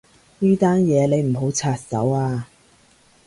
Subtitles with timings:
[0.39, 2.47] 呢單嘢你唔好插手啊